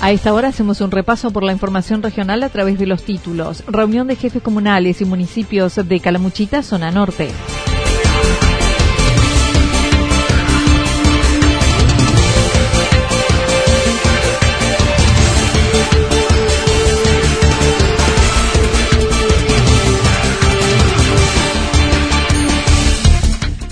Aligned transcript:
A 0.00 0.12
esta 0.12 0.32
hora 0.32 0.48
hacemos 0.48 0.80
un 0.80 0.92
repaso 0.92 1.32
por 1.32 1.42
la 1.42 1.52
información 1.52 2.02
regional 2.02 2.42
a 2.44 2.48
través 2.48 2.78
de 2.78 2.86
los 2.86 3.02
títulos. 3.02 3.64
Reunión 3.66 4.06
de 4.06 4.14
jefes 4.14 4.42
comunales 4.42 5.00
y 5.00 5.04
municipios 5.04 5.74
de 5.74 6.00
Calamuchita, 6.00 6.62
zona 6.62 6.92
norte. 6.92 7.30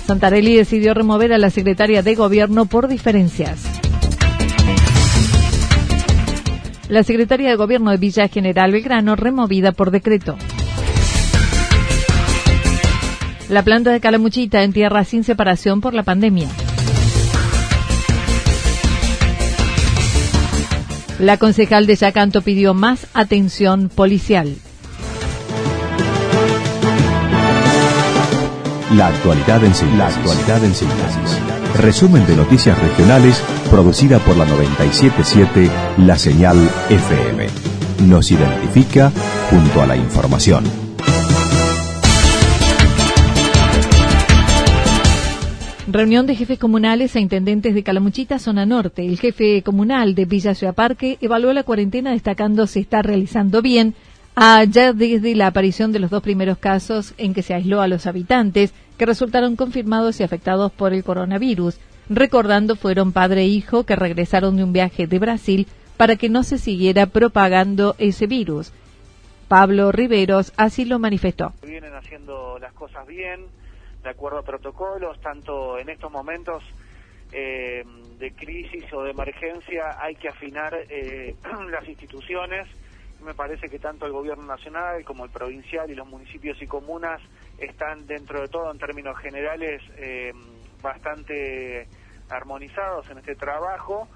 Santarelli 0.05 0.55
decidió 0.55 0.93
remover 0.93 1.33
a 1.33 1.37
la 1.37 1.49
secretaria 1.49 2.01
de 2.01 2.15
Gobierno 2.15 2.65
por 2.65 2.87
diferencias. 2.87 3.86
La 6.89 7.03
secretaria 7.03 7.49
de 7.49 7.55
Gobierno 7.57 7.91
de 7.91 7.97
Villa 7.97 8.29
General 8.29 8.71
Belgrano 8.71 9.17
removida 9.17 9.73
por 9.73 9.91
decreto. 9.91 10.37
La 13.49 13.61
planta 13.63 13.91
de 13.91 13.99
Calamuchita 13.99 14.63
en 14.63 14.71
tierra 14.71 15.03
sin 15.03 15.25
separación 15.25 15.81
por 15.81 15.93
la 15.93 16.03
pandemia. 16.03 16.47
La 21.19 21.37
concejal 21.37 21.87
de 21.87 21.95
Yacanto 21.95 22.41
pidió 22.41 22.73
más 22.73 23.07
atención 23.13 23.89
policial. 23.89 24.55
La 28.95 29.07
actualidad 29.07 29.63
en. 29.63 29.97
La 29.97 30.07
actualidad 30.07 30.63
en 30.63 30.73
síntesis. 30.73 31.41
Resumen 31.75 32.25
de 32.25 32.35
noticias 32.35 32.79
regionales 32.79 33.43
producida 33.69 34.19
por 34.19 34.37
la 34.37 34.45
977 34.45 35.69
La 36.05 36.17
Señal 36.17 36.57
FM. 36.89 37.47
Nos 38.07 38.31
identifica 38.31 39.11
junto 39.49 39.81
a 39.81 39.87
la 39.87 39.95
información. 39.95 40.63
Reunión 45.87 46.27
de 46.27 46.35
jefes 46.35 46.59
comunales 46.59 47.15
e 47.15 47.19
intendentes 47.19 47.73
de 47.73 47.83
Calamuchita, 47.83 48.39
zona 48.39 48.65
norte. 48.65 49.05
El 49.05 49.17
jefe 49.19 49.61
comunal 49.63 50.15
de 50.15 50.25
Villa 50.25 50.53
Ciudad 50.53 50.75
Parque 50.75 51.17
evaluó 51.21 51.53
la 51.53 51.63
cuarentena 51.63 52.11
destacando 52.11 52.67
se 52.67 52.79
está 52.79 53.01
realizando 53.01 53.61
bien 53.61 53.95
Allá 54.39 54.93
desde 54.93 55.33
la 55.33 55.47
aparición 55.47 55.91
de 55.91 55.97
los 55.97 56.11
dos 56.11 56.21
primeros 56.21 56.59
casos 56.59 57.15
en 57.17 57.33
que 57.33 57.41
se 57.41 57.55
aisló 57.55 57.81
a 57.81 57.87
los 57.87 58.05
habitantes 58.05 58.71
que 58.95 59.07
resultaron 59.07 59.55
confirmados 59.55 60.19
y 60.19 60.23
afectados 60.23 60.71
por 60.71 60.93
el 60.93 61.03
coronavirus. 61.03 61.79
Recordando, 62.09 62.75
fueron 62.75 63.11
padre 63.11 63.41
e 63.41 63.47
hijo 63.47 63.85
que 63.85 63.95
regresaron 63.95 64.55
de 64.55 64.63
un 64.63 64.73
viaje 64.73 65.07
de 65.07 65.19
Brasil 65.19 65.67
para 65.97 66.15
que 66.15 66.29
no 66.29 66.43
se 66.43 66.57
siguiera 66.57 67.07
propagando 67.07 67.95
ese 67.97 68.27
virus. 68.27 68.71
Pablo 69.47 69.91
Riveros 69.91 70.53
así 70.57 70.85
lo 70.85 70.99
manifestó. 70.99 71.53
Vienen 71.63 71.93
haciendo 71.95 72.59
las 72.59 72.73
cosas 72.73 73.05
bien, 73.07 73.45
de 74.03 74.09
acuerdo 74.09 74.39
a 74.39 74.43
protocolos, 74.43 75.19
tanto 75.21 75.77
en 75.79 75.89
estos 75.89 76.11
momentos 76.11 76.63
eh, 77.31 77.83
de 78.19 78.31
crisis 78.31 78.85
o 78.93 79.03
de 79.03 79.11
emergencia 79.11 79.97
hay 80.01 80.15
que 80.15 80.29
afinar 80.29 80.73
eh, 80.89 81.35
las 81.71 81.87
instituciones 81.87 82.67
me 83.23 83.33
parece 83.33 83.67
que 83.67 83.79
tanto 83.79 84.05
el 84.05 84.11
gobierno 84.11 84.45
nacional 84.45 85.03
como 85.03 85.25
el 85.25 85.31
provincial 85.31 85.89
y 85.89 85.95
los 85.95 86.07
municipios 86.07 86.61
y 86.61 86.67
comunas 86.67 87.21
están 87.57 88.05
dentro 88.05 88.41
de 88.41 88.47
todo 88.47 88.71
en 88.71 88.77
términos 88.77 89.17
generales 89.17 89.81
eh, 89.97 90.31
bastante 90.87 91.87
armonizados 92.29 93.09
en 93.09 93.19
este 93.19 93.35
trabajo. 93.35 94.07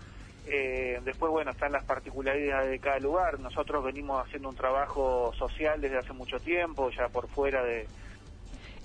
Eh, 0.48 1.00
después, 1.06 1.32
bueno, 1.32 1.52
están 1.52 1.72
las 1.72 1.86
particularidades 1.86 2.72
de 2.72 2.80
cada 2.80 3.00
lugar. 3.00 3.40
Nosotros 3.40 3.84
venimos 3.84 4.26
haciendo 4.26 4.50
un 4.50 4.56
trabajo 4.56 5.32
social 5.38 5.80
desde 5.80 6.00
hace 6.00 6.14
mucho 6.14 6.38
tiempo, 6.38 6.90
ya 6.90 7.08
por 7.10 7.28
fuera 7.30 7.64
de... 7.64 7.88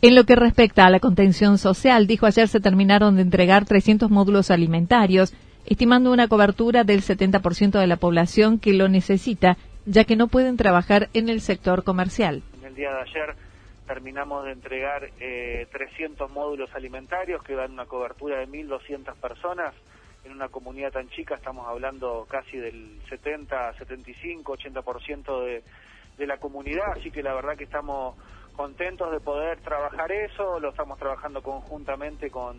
En 0.03 0.15
lo 0.15 0.25
que 0.25 0.37
respecta 0.37 0.85
a 0.85 0.91
la 0.91 1.01
contención 1.01 1.57
social, 1.57 2.07
dijo 2.07 2.27
ayer 2.27 2.49
se 2.49 2.61
terminaron 2.61 3.17
de 3.17 3.23
entregar 3.23 3.65
300 3.65 4.11
módulos 4.11 4.51
alimentarios, 4.51 5.35
estimando 5.65 6.13
una 6.13 6.29
cobertura 6.29 6.85
del 6.85 7.01
70% 7.01 7.81
de 7.81 7.87
la 7.87 7.97
población 7.97 8.59
que 8.59 8.75
lo 8.75 8.89
necesita 8.89 9.57
ya 9.87 10.05
que 10.05 10.17
no 10.17 10.27
pueden 10.27 10.57
trabajar 10.57 11.09
en 11.15 11.29
el 11.29 11.41
sector 11.41 11.85
comercial. 11.85 12.43
En 12.59 12.67
el 12.67 12.75
día 12.75 12.91
de 12.91 13.01
ayer 13.01 13.37
terminamos 13.87 14.45
de 14.45 14.53
entregar 14.53 15.09
eh, 15.21 15.67
300 15.71 16.31
módulos 16.31 16.75
alimentarios 16.75 17.43
que 17.43 17.55
dan 17.55 17.73
una 17.73 17.87
cobertura 17.87 18.39
de 18.39 18.49
1.200 18.49 19.15
personas. 19.17 19.75
En 20.25 20.33
una 20.33 20.49
comunidad 20.49 20.93
tan 20.93 21.09
chica 21.11 21.37
estamos 21.37 21.69
hablando 21.69 22.27
casi 22.29 22.57
del 22.57 23.01
70, 23.09 23.75
75, 23.79 24.57
80% 24.59 25.45
de, 25.45 25.63
de 26.19 26.27
la 26.27 26.39
comunidad, 26.39 26.93
así 26.97 27.11
que 27.11 27.23
la 27.23 27.33
verdad 27.35 27.57
que 27.57 27.65
estamos 27.65 28.17
contentos 28.57 29.13
de 29.13 29.21
poder 29.21 29.61
trabajar 29.61 30.11
eso, 30.11 30.59
lo 30.59 30.71
estamos 30.71 30.99
trabajando 30.99 31.43
conjuntamente 31.43 32.31
con, 32.31 32.57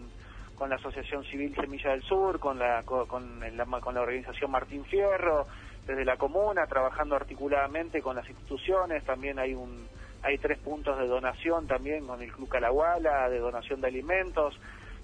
con 0.55 0.69
la 0.69 0.75
Asociación 0.75 1.23
Civil 1.25 1.55
Semilla 1.55 1.91
del 1.91 2.03
Sur, 2.03 2.39
con 2.39 2.57
la, 2.57 2.83
con, 2.83 3.39
la, 3.39 3.65
con 3.65 3.95
la 3.95 4.01
organización 4.01 4.51
Martín 4.51 4.85
Fierro, 4.85 5.45
desde 5.85 6.05
la 6.05 6.17
comuna, 6.17 6.67
trabajando 6.67 7.15
articuladamente 7.15 8.01
con 8.01 8.15
las 8.15 8.29
instituciones, 8.29 9.03
también 9.05 9.39
hay 9.39 9.53
un 9.53 9.87
hay 10.23 10.37
tres 10.37 10.57
puntos 10.59 10.97
de 10.99 11.07
donación 11.07 11.67
también 11.67 12.05
con 12.05 12.21
el 12.21 12.31
Club 12.31 12.49
Calahuala, 12.49 13.29
de 13.29 13.39
donación 13.39 13.81
de 13.81 13.87
alimentos. 13.87 14.59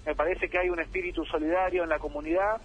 Me 0.06 0.14
parece 0.14 0.48
que 0.48 0.58
hay 0.58 0.68
un 0.68 0.80
espíritu 0.80 1.24
solidario 1.24 1.82
en 1.82 1.88
la 1.88 1.98
comunidad, 1.98 2.60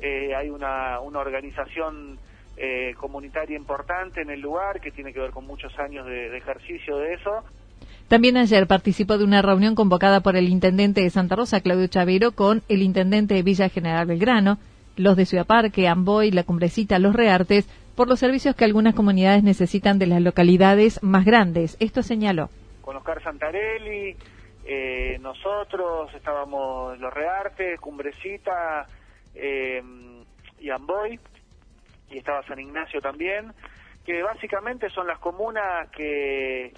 eh, 0.00 0.34
hay 0.34 0.50
una, 0.50 1.00
organización 1.00 2.18
eh, 2.56 2.94
comunitaria 2.98 3.56
importante 3.56 4.20
en 4.20 4.30
el 4.30 4.40
lugar 4.40 4.80
que 4.80 4.90
tiene 4.90 5.12
que 5.12 5.20
ver 5.20 5.30
con 5.30 5.46
muchos 5.46 5.78
años 5.78 6.06
de, 6.06 6.30
de 6.30 6.36
ejercicio 6.36 6.98
de 6.98 7.14
eso. 7.14 7.44
También 8.08 8.36
ayer 8.36 8.66
participó 8.66 9.18
de 9.18 9.24
una 9.24 9.42
reunión 9.42 9.74
convocada 9.74 10.20
por 10.20 10.36
el 10.36 10.48
intendente 10.48 11.00
de 11.00 11.10
Santa 11.10 11.34
Rosa, 11.34 11.60
Claudio 11.60 11.88
Chavero, 11.88 12.32
con 12.32 12.62
el 12.68 12.82
intendente 12.82 13.34
de 13.34 13.42
Villa 13.42 13.68
General 13.68 14.06
Belgrano, 14.06 14.58
los 14.96 15.16
de 15.16 15.26
Ciudad 15.26 15.46
Parque, 15.46 15.88
Amboy, 15.88 16.30
La 16.30 16.44
Cumbrecita, 16.44 16.98
Los 16.98 17.16
Reartes, 17.16 17.68
por 17.96 18.08
los 18.08 18.20
servicios 18.20 18.54
que 18.54 18.64
algunas 18.64 18.94
comunidades 18.94 19.42
necesitan 19.42 19.98
de 19.98 20.06
las 20.06 20.20
localidades 20.20 21.02
más 21.02 21.24
grandes. 21.24 21.76
Esto 21.80 22.02
señaló. 22.02 22.50
Con 22.82 22.96
Oscar 22.96 23.22
Santarelli, 23.22 24.14
eh, 24.66 25.18
nosotros 25.20 26.12
estábamos 26.14 26.98
Los 26.98 27.12
Reartes, 27.12 27.80
Cumbrecita 27.80 28.86
eh, 29.34 29.82
y 30.60 30.70
Amboy, 30.70 31.18
y 32.10 32.18
estaba 32.18 32.42
San 32.46 32.60
Ignacio 32.60 33.00
también, 33.00 33.52
que 34.04 34.22
básicamente 34.22 34.90
son 34.90 35.06
las 35.06 35.18
comunas 35.18 35.88
que 35.90 36.72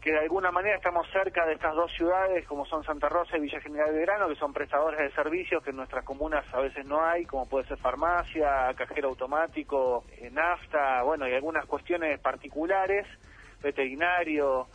que 0.00 0.12
de 0.12 0.20
alguna 0.20 0.50
manera 0.50 0.76
estamos 0.76 1.08
cerca 1.10 1.44
de 1.46 1.54
estas 1.54 1.74
dos 1.74 1.92
ciudades 1.92 2.46
como 2.46 2.64
son 2.66 2.84
Santa 2.84 3.08
Rosa 3.08 3.36
y 3.36 3.40
Villa 3.40 3.60
General 3.60 3.92
Belgrano, 3.92 4.28
que 4.28 4.36
son 4.36 4.52
prestadores 4.52 5.00
de 5.00 5.10
servicios 5.12 5.62
que 5.62 5.70
en 5.70 5.76
nuestras 5.76 6.04
comunas 6.04 6.44
a 6.52 6.60
veces 6.60 6.84
no 6.86 7.04
hay, 7.04 7.24
como 7.24 7.48
puede 7.48 7.66
ser 7.66 7.78
farmacia, 7.78 8.72
cajero 8.76 9.08
automático, 9.08 10.04
eh, 10.18 10.30
nafta, 10.30 11.02
bueno, 11.02 11.26
y 11.28 11.34
algunas 11.34 11.66
cuestiones 11.66 12.20
particulares, 12.20 13.06
veterinario, 13.62 14.68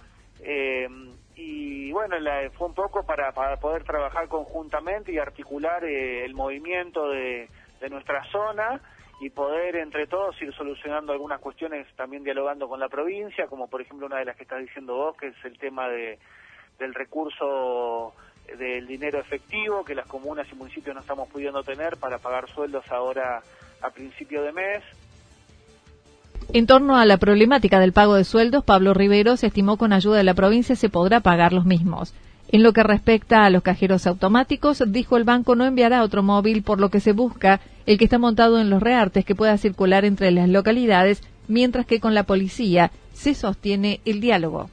Eh, 0.45 0.89
y 1.35 1.91
bueno, 1.93 2.15
fue 2.57 2.67
un 2.67 2.73
poco 2.73 3.05
para, 3.05 3.31
para 3.31 3.57
poder 3.57 3.83
trabajar 3.83 4.27
conjuntamente 4.27 5.11
y 5.11 5.17
articular 5.19 5.85
eh, 5.85 6.25
el 6.25 6.33
movimiento 6.33 7.07
de 7.09 7.47
nuestra 7.89 8.23
zona 8.25 8.81
y 9.23 9.29
poder 9.29 9.77
entre 9.77 10.05
todos 10.05 10.39
ir 10.41 10.53
solucionando 10.53 11.13
algunas 11.13 11.39
cuestiones 11.39 11.87
también 11.95 12.25
dialogando 12.25 12.67
con 12.67 12.79
la 12.79 12.89
provincia, 12.89 13.47
como 13.47 13.69
por 13.69 13.81
ejemplo 13.81 14.05
una 14.07 14.17
de 14.17 14.25
las 14.25 14.35
que 14.35 14.43
estás 14.43 14.59
diciendo 14.59 14.95
vos, 14.95 15.15
que 15.15 15.27
es 15.27 15.45
el 15.45 15.57
tema 15.57 15.87
de, 15.87 16.19
del 16.77 16.93
recurso 16.93 18.13
del 18.57 18.85
dinero 18.85 19.19
efectivo 19.19 19.85
que 19.85 19.95
las 19.95 20.05
comunas 20.07 20.45
y 20.51 20.55
municipios 20.55 20.93
no 20.93 20.99
estamos 20.99 21.29
pudiendo 21.29 21.63
tener 21.63 21.95
para 21.95 22.17
pagar 22.17 22.49
sueldos 22.49 22.83
ahora 22.91 23.41
a 23.81 23.89
principio 23.91 24.43
de 24.43 24.51
mes. 24.51 24.83
En 26.51 26.67
torno 26.67 26.97
a 26.97 27.05
la 27.05 27.15
problemática 27.15 27.79
del 27.79 27.93
pago 27.93 28.15
de 28.15 28.25
sueldos, 28.25 28.65
Pablo 28.65 28.93
Rivero 28.93 29.37
se 29.37 29.47
estimó 29.47 29.77
con 29.77 29.93
ayuda 29.93 30.17
de 30.17 30.25
la 30.25 30.33
provincia 30.33 30.75
se 30.75 30.89
podrá 30.89 31.21
pagar 31.21 31.53
los 31.53 31.63
mismos. 31.63 32.13
En 32.49 32.61
lo 32.61 32.73
que 32.73 32.83
respecta 32.83 33.45
a 33.45 33.49
los 33.49 33.63
cajeros 33.63 34.05
automáticos, 34.05 34.83
dijo 34.87 35.15
el 35.15 35.23
banco 35.23 35.55
no 35.55 35.65
enviará 35.65 36.03
otro 36.03 36.21
móvil, 36.21 36.61
por 36.63 36.81
lo 36.81 36.89
que 36.89 36.99
se 36.99 37.13
busca 37.13 37.61
el 37.85 37.97
que 37.97 38.05
está 38.05 38.19
montado 38.19 38.59
en 38.59 38.69
los 38.69 38.81
reartes 38.81 39.25
que 39.25 39.35
pueda 39.35 39.57
circular 39.57 40.05
entre 40.05 40.31
las 40.31 40.49
localidades, 40.49 41.21
mientras 41.47 41.85
que 41.85 41.99
con 41.99 42.13
la 42.13 42.23
policía 42.23 42.91
se 43.13 43.33
sostiene 43.33 44.01
el 44.05 44.21
diálogo. 44.21 44.69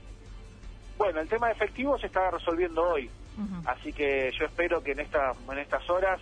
Bueno, 0.99 1.21
el 1.21 1.29
tema 1.29 1.49
de 1.49 1.55
efectivo 1.55 1.99
se 1.99 2.07
está 2.07 2.31
resolviendo 2.31 2.83
hoy, 2.83 3.11
así 3.65 3.93
que 3.93 4.31
yo 4.39 4.45
espero 4.45 4.83
que 4.83 4.93
en, 4.93 5.01
esta, 5.01 5.33
en 5.51 5.59
estas 5.59 5.89
horas 5.89 6.21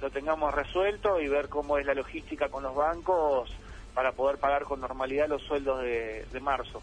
lo 0.00 0.10
tengamos 0.10 0.54
resuelto 0.54 1.20
y 1.20 1.28
ver 1.28 1.48
cómo 1.48 1.78
es 1.78 1.86
la 1.86 1.94
logística 1.94 2.48
con 2.48 2.62
los 2.62 2.74
bancos 2.74 3.50
para 3.94 4.12
poder 4.12 4.38
pagar 4.38 4.64
con 4.64 4.80
normalidad 4.80 5.28
los 5.28 5.42
sueldos 5.42 5.82
de, 5.82 6.40
marzo. 6.40 6.80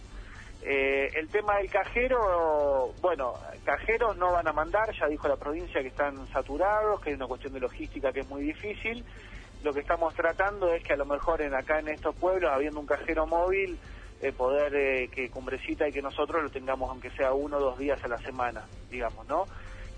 Eh, 0.62 1.10
el 1.16 1.30
tema 1.30 1.58
del 1.58 1.70
cajero, 1.70 2.94
bueno, 3.02 3.34
cajeros 3.64 4.18
no 4.18 4.34
van 4.34 4.48
a 4.48 4.54
mandar, 4.54 4.94
ya 4.94 5.08
dijo 5.08 5.28
la 5.28 5.38
provincia 5.38 5.82
que 5.82 5.88
están 5.88 6.28
saturados, 6.28 7.00
que 7.02 7.12
hay 7.12 7.16
una 7.16 7.28
cuestión 7.28 7.54
de 7.54 7.62
logística 7.62 8.12
que 8.12 8.22
es 8.22 8.30
muy 8.30 8.44
difícil. 8.44 9.04
Lo 9.64 9.74
que 9.74 9.80
estamos 9.80 10.14
tratando 10.14 10.72
es 10.74 10.84
que 10.84 10.94
a 10.94 10.98
lo 10.98 11.06
mejor 11.06 11.42
en 11.42 11.54
acá 11.54 11.80
en 11.80 11.88
estos 11.88 12.16
pueblos, 12.16 12.52
habiendo 12.52 12.80
un 12.80 12.86
cajero 12.86 13.26
móvil, 13.26 13.78
eh, 14.22 14.32
poder 14.32 14.76
eh, 14.76 15.10
que 15.10 15.30
Cumbrecita 15.30 15.88
y 15.88 15.92
que 15.92 16.02
nosotros 16.02 16.42
lo 16.42 16.50
tengamos 16.50 16.90
aunque 16.90 17.12
sea 17.12 17.34
uno 17.34 17.58
o 17.58 17.60
dos 17.60 17.78
días 17.78 18.04
a 18.04 18.08
la 18.08 18.18
semana, 18.18 18.66
digamos, 18.90 19.28
¿no? 19.28 19.46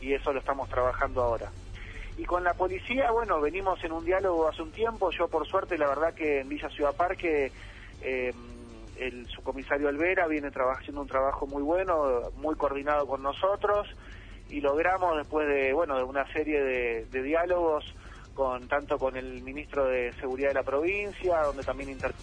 Y 0.02 0.14
eso 0.14 0.34
lo 0.34 0.40
estamos 0.40 0.70
trabajando 0.70 1.22
ahora. 1.22 1.52
Y 2.18 2.26
con 2.26 2.44
la 2.44 2.54
policía, 2.54 3.12
bueno, 3.12 3.40
venimos 3.40 3.82
en 3.84 3.94
un 3.94 4.04
diálogo 4.04 4.50
hace 4.50 4.62
un 4.62 4.72
tiempo. 4.72 5.10
Yo, 5.12 5.30
por 5.30 5.48
suerte, 5.48 5.78
la 5.78 5.88
verdad 5.88 6.14
que 6.14 6.42
en 6.42 6.50
Villa 6.50 6.70
Ciudad 6.70 6.94
Parque, 6.94 7.52
eh, 8.02 8.34
el 8.98 9.26
subcomisario 9.28 9.88
Alvera 9.88 10.28
viene 10.28 10.50
haciendo 10.50 11.02
un 11.02 11.08
trabajo 11.08 11.48
muy 11.48 11.64
bueno, 11.64 12.24
muy 12.36 12.56
coordinado 12.56 13.08
con 13.08 13.24
nosotros, 13.24 13.88
y 14.50 14.60
logramos, 14.60 15.16
después 15.16 15.48
de, 15.48 15.72
bueno, 15.72 15.96
de 15.96 16.04
una 16.04 16.30
serie 16.34 16.62
de, 16.62 17.06
de 17.06 17.24
diálogos, 17.24 17.96
con 18.34 18.68
tanto 18.68 18.98
con 18.98 19.16
el 19.18 19.42
ministro 19.42 19.86
de 19.86 20.14
Seguridad 20.20 20.50
de 20.50 20.56
la 20.56 20.64
provincia, 20.64 21.42
donde 21.44 21.64
también 21.64 21.90
inter 21.90 22.14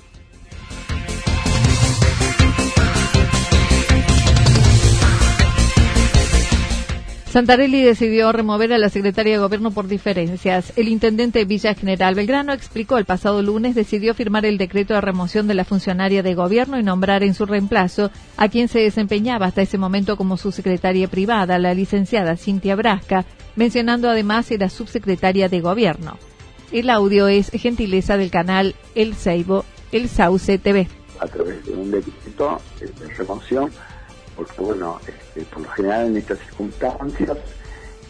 Santarelli 7.37 7.83
decidió 7.83 8.33
remover 8.33 8.73
a 8.73 8.79
la 8.79 8.88
secretaria 8.88 9.35
de 9.35 9.38
Gobierno 9.41 9.71
por 9.71 9.88
diferencias. 9.88 10.73
El 10.77 10.88
intendente 10.88 11.41
de 11.41 11.44
Villa 11.44 11.75
General 11.75 12.15
Belgrano 12.15 12.55
explicó 12.55 12.97
el 12.97 13.05
pasado 13.05 13.43
lunes 13.43 13.75
decidió 13.75 14.15
firmar 14.15 14.47
el 14.47 14.56
decreto 14.56 14.94
de 14.94 15.03
remoción 15.03 15.47
de 15.47 15.53
la 15.53 15.67
funcionaria 15.67 16.23
de 16.23 16.35
Gobierno 16.35 16.79
y 16.79 16.83
nombrar 16.83 17.23
en 17.23 17.35
su 17.35 17.44
reemplazo 17.44 18.11
a 18.38 18.49
quien 18.49 18.69
se 18.69 18.79
desempeñaba 18.79 19.44
hasta 19.44 19.61
ese 19.61 19.77
momento 19.77 20.17
como 20.17 20.38
su 20.38 20.50
secretaria 20.50 21.09
privada, 21.09 21.59
la 21.59 21.75
licenciada 21.75 22.38
Cintia 22.38 22.75
Brasca, 22.75 23.27
mencionando 23.55 24.09
además 24.09 24.50
a 24.50 24.56
la 24.56 24.71
subsecretaria 24.71 25.50
de 25.50 25.61
Gobierno. 25.61 26.17
El 26.73 26.88
audio 26.88 27.29
es 27.29 27.50
gentileza 27.50 28.17
del 28.17 28.31
canal 28.31 28.75
El 28.94 29.15
Seibo, 29.15 29.67
El 29.93 30.09
Sauce 30.09 30.56
TV. 30.56 30.88
A 31.21 31.27
través 31.27 31.62
de 31.67 31.73
un 31.73 31.91
decreto 31.91 32.62
de 32.81 33.09
remoción 33.12 33.71
porque 34.37 34.61
bueno, 34.61 35.00
este, 35.06 35.43
por 35.47 35.62
lo 35.62 35.71
general 35.71 36.06
en 36.06 36.17
estas 36.19 36.38
circunstancias, 36.41 37.38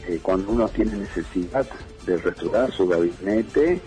eh, 0.08 0.18
cuando 0.22 0.52
uno 0.52 0.68
tiene 0.68 0.96
necesidad 0.96 1.66
de 2.04 2.16
restaurar 2.18 2.72
su 2.72 2.86
gabinete, 2.86 3.80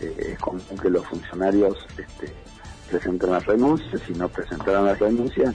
eh, 0.00 0.32
es 0.32 0.38
común 0.38 0.62
que 0.80 0.90
los 0.90 1.06
funcionarios 1.06 1.86
este, 1.96 2.32
presenten 2.90 3.30
las 3.30 3.46
renuncias, 3.46 4.00
si 4.06 4.12
no 4.14 4.28
presentaran 4.28 4.86
las 4.86 4.98
renuncias, 4.98 5.54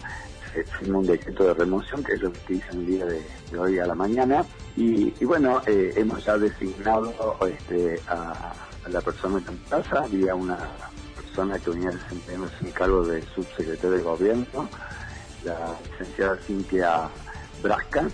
se 0.54 0.64
firma 0.64 1.00
un 1.00 1.08
decreto 1.08 1.46
de 1.46 1.54
remoción, 1.54 2.04
que 2.04 2.14
es 2.14 2.22
lo 2.22 2.32
que 2.34 2.62
el 2.72 2.86
día 2.86 3.06
de, 3.06 3.24
hoy 3.58 3.80
a 3.80 3.86
la 3.86 3.96
mañana, 3.96 4.46
y, 4.76 5.12
bueno, 5.24 5.62
eh, 5.66 5.94
hemos 5.96 6.24
ya 6.26 6.38
designado 6.38 7.14
este, 7.48 8.00
a, 8.08 8.54
la 8.90 9.02
persona 9.02 9.42
en 9.48 9.58
casa, 9.70 10.04
había 10.04 10.34
una 10.34 10.58
persona 11.16 11.60
que 11.60 11.70
venía 11.70 11.92
desempeñándose 11.92 12.56
en 12.62 12.72
cargo 12.72 13.06
de 13.06 13.22
subsecretario 13.36 13.92
de 13.92 14.04
gobierno, 14.04 14.70
la 15.44 15.76
licenciada 15.90 16.38
Cintia 16.38 17.10
Brasca, 17.62 18.08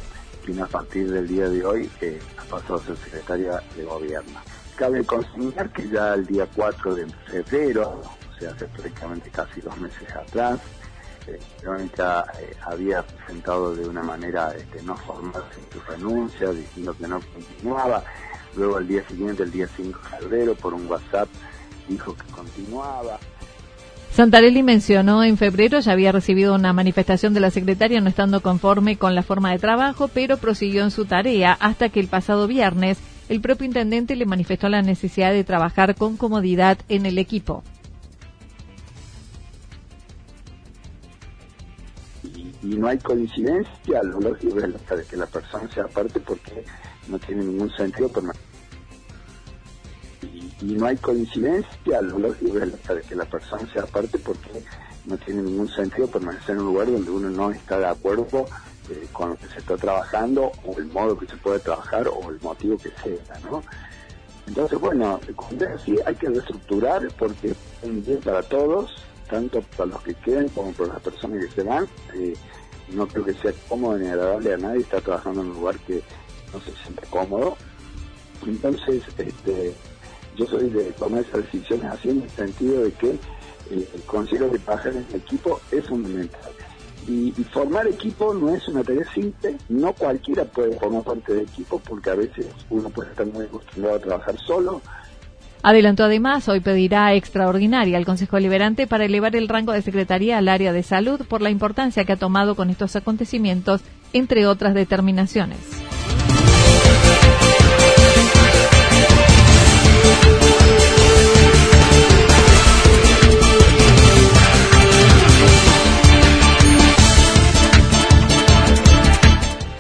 quien 0.46 0.62
a 0.62 0.68
partir 0.68 1.12
del 1.12 1.28
día 1.28 1.50
de 1.50 1.66
hoy 1.66 1.90
eh, 2.02 2.20
ha 2.38 2.44
pasado 2.44 2.76
a 2.76 2.84
ser 2.84 2.98
secretaria 2.98 3.62
de 3.76 3.84
gobierno. 3.84 4.40
Cabe 4.76 5.04
consignar 5.06 5.72
que 5.72 5.90
ya 5.90 6.14
el 6.14 6.26
día 6.26 6.48
4 6.56 6.96
de 6.96 7.08
febrero, 7.26 8.02
o 8.02 8.40
sea, 8.40 8.52
hace 8.52 8.66
prácticamente 8.68 9.30
casi 9.32 9.62
dos 9.62 9.76
meses 9.78 10.08
atrás, 10.16 10.60
eh, 11.28 11.40
eh, 11.64 12.56
había 12.66 13.04
presentado 13.04 13.76
de 13.76 13.88
una 13.88 14.02
manera 14.02 14.54
este, 14.56 14.82
no 14.84 14.96
formal 14.96 15.44
su 15.74 15.80
renuncia, 15.82 16.52
diciendo 16.52 16.96
que 16.98 17.08
no 17.08 17.20
continuaba. 17.34 18.04
Luego 18.56 18.80
el 18.80 18.88
día 18.88 19.06
siguiente, 19.08 19.44
el 19.44 19.52
día 19.52 19.68
5 19.76 20.00
de 20.00 20.18
febrero, 20.18 20.56
por 20.56 20.74
un 20.74 20.88
WhatsApp, 20.88 21.28
dijo 21.88 22.16
que 22.16 22.32
continuaba. 22.32 23.20
Santarelli 24.18 24.64
mencionó 24.64 25.24
en 25.24 25.38
febrero 25.38 25.80
ya 25.80 25.92
había 25.92 26.12
recibido 26.12 26.56
una 26.56 26.74
manifestación 26.74 27.36
de 27.36 27.40
la 27.40 27.52
secretaria 27.52 28.02
no 28.02 28.10
estando 28.10 28.42
conforme 28.42 28.98
con 28.98 29.14
la 29.14 29.22
forma 29.22 29.52
de 29.52 29.60
trabajo, 29.60 30.08
pero 30.08 30.38
prosiguió 30.38 30.84
en 30.84 30.90
su 30.90 31.06
tarea 31.06 31.54
hasta 31.54 31.90
que 31.90 32.00
el 32.00 32.08
pasado 32.08 32.48
viernes 32.48 32.98
el 33.30 33.42
propio 33.42 33.68
intendente 33.68 34.16
le 34.16 34.26
manifestó 34.26 34.70
la 34.70 34.82
necesidad 34.82 35.34
de 35.34 35.44
trabajar 35.44 35.94
con 35.94 36.18
comodidad 36.18 36.80
en 36.90 37.06
el 37.06 37.20
equipo. 37.20 37.64
Y, 42.24 42.76
no 42.76 42.88
hay 42.88 42.98
coincidencia, 42.98 44.02
lo 44.02 44.20
lógico 44.20 44.58
es 44.58 45.06
que 45.08 45.16
la 45.16 45.28
persona 45.28 45.70
sea 45.72 45.86
parte 45.86 46.20
porque 46.22 46.66
no 47.08 47.20
tiene 47.20 47.44
ningún 47.44 47.70
sentido 47.78 48.10
y 50.62 50.74
no 50.74 50.88
hay 50.88 50.98
coincidencia, 50.98 52.02
lo 52.02 52.20
lógico 52.20 52.58
es 52.60 53.06
que 53.06 53.16
la 53.16 53.26
persona 53.26 53.68
sea 53.72 53.86
parte 53.86 54.18
porque 54.18 54.64
no 55.06 55.18
tiene 55.18 55.44
ningún 55.44 55.70
sentido 55.70 56.08
permanecer 56.08 56.56
en 56.56 56.62
un 56.62 56.68
lugar 56.68 56.92
donde 56.92 57.12
uno 57.12 57.30
no 57.30 57.52
está 57.52 57.80
de 57.80 57.86
acuerdo 57.86 58.46
eh, 58.90 59.08
con 59.12 59.30
lo 59.30 59.36
que 59.38 59.48
se 59.48 59.60
está 59.60 59.78
trabajando 59.78 60.52
o 60.66 60.78
el 60.78 60.88
modo 60.88 61.18
que 61.18 61.28
se 61.28 61.38
puede 61.38 61.60
trabajar 61.60 62.08
o 62.08 62.30
el 62.30 62.40
motivo 62.42 62.78
que 62.78 62.90
sea, 63.04 63.40
¿no? 63.50 63.64
Entonces, 64.48 64.80
bueno, 64.80 65.20
sí 65.84 65.96
hay 66.06 66.16
que 66.16 66.30
reestructurar 66.30 67.08
porque 67.20 67.50
es 67.50 67.58
un 67.84 68.04
bien 68.04 68.20
para 68.22 68.42
todos, 68.42 68.96
tanto 69.30 69.62
para 69.76 69.90
los 69.90 70.02
que 70.04 70.14
queden 70.16 70.48
como 70.50 70.72
para 70.72 70.94
las 70.94 71.02
personas 71.02 71.46
que 71.46 71.52
se 71.52 71.64
van. 71.64 71.86
Eh, 72.16 72.34
no 72.94 73.06
creo 73.08 73.26
que 73.26 73.34
sea 73.34 73.52
cómodo 73.68 73.98
ni 73.98 74.08
agradable 74.08 74.54
a 74.54 74.58
nadie 74.58 74.80
estar 74.80 75.02
trabajando 75.02 75.42
en 75.42 75.48
un 75.48 75.54
lugar 75.56 75.78
que 75.80 76.02
no 76.54 76.62
se 76.62 76.72
siente 76.82 77.06
cómodo. 77.10 77.58
Entonces, 78.46 79.04
este, 79.18 79.76
yo 80.38 80.46
soy 80.46 80.70
de 80.70 80.92
tomar 80.94 81.22
esas 81.22 81.44
decisiones 81.44 81.86
así 81.86 82.10
en 82.10 82.22
el 82.22 82.30
sentido 82.30 82.84
de 82.84 82.92
que 82.92 83.10
eh, 83.10 83.90
el 83.94 84.02
consejo 84.06 84.46
de 84.46 84.60
trabajar 84.60 84.94
en 84.94 85.06
equipo 85.16 85.60
es 85.72 85.86
fundamental. 85.86 86.52
Y, 87.08 87.32
formar 87.54 87.88
equipo 87.88 88.34
no 88.34 88.54
es 88.54 88.68
una 88.68 88.84
tarea 88.84 89.06
simple, 89.14 89.56
no 89.70 89.94
cualquiera 89.94 90.44
puede 90.44 90.78
formar 90.78 91.04
parte 91.04 91.34
de 91.34 91.44
equipo 91.44 91.80
porque 91.80 92.10
a 92.10 92.16
veces 92.16 92.48
uno 92.70 92.90
puede 92.90 93.12
estar 93.12 93.26
muy 93.28 93.46
acostumbrado 93.46 93.96
a 93.96 94.00
trabajar 94.00 94.38
solo. 94.40 94.82
Adelantó 95.64 96.04
además, 96.04 96.48
hoy 96.50 96.60
pedirá 96.60 97.14
extraordinaria 97.14 97.98
al 97.98 98.06
Consejo 98.06 98.38
Liberante 98.40 98.88
para 98.88 99.06
elevar 99.06 99.38
el 99.38 99.48
rango 99.48 99.72
de 99.72 99.82
secretaría 99.82 100.38
al 100.38 100.50
área 100.50 100.74
de 100.74 100.84
salud 100.84 101.22
por 101.28 101.42
la 101.42 101.50
importancia 101.50 102.04
que 102.04 102.14
ha 102.14 102.18
tomado 102.18 102.56
con 102.56 102.70
estos 102.70 102.96
acontecimientos, 102.98 103.82
entre 104.12 104.46
otras 104.46 104.74
determinaciones. 104.74 105.60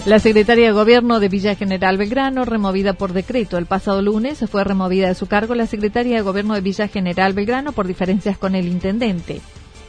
La 0.08 0.20
secretaria 0.20 0.68
de 0.68 0.72
Gobierno 0.72 1.20
de 1.20 1.28
Villa 1.28 1.56
General 1.56 1.98
Belgrano, 1.98 2.46
removida 2.46 2.94
por 2.94 3.12
decreto 3.12 3.58
el 3.58 3.66
pasado 3.66 4.02
lunes, 4.02 4.42
fue 4.50 4.64
removida 4.64 5.10
de 5.10 5.16
su 5.16 5.28
cargo 5.28 5.54
la 5.54 5.68
secretaria 5.68 6.16
de 6.16 6.22
Gobierno 6.22 6.54
de 6.54 6.62
Villa 6.62 6.88
General 6.88 7.34
Belgrano 7.34 7.74
por 7.74 7.88
diferencias 7.88 8.38
con 8.38 8.56
el 8.56 8.70
intendente. 8.70 9.42